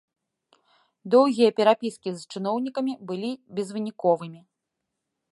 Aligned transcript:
Доўгія 1.15 1.49
перапіскі 1.59 2.09
з 2.21 2.25
чыноўнікамі 2.35 2.93
былі 3.11 3.29
безвыніковымі. 3.59 4.41